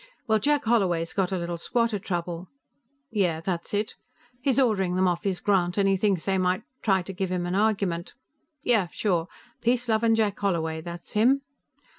[0.25, 2.47] Well, Jack Holloway's got a little squatter trouble.
[3.11, 3.93] Yeah; that's it.
[4.41, 7.45] He's ordering them off his grant, and he thinks they might try to give him
[7.45, 8.15] an argument.
[8.63, 9.27] Yeah, sure,
[9.61, 11.43] Peace Lovin' Jack Holloway, that's him.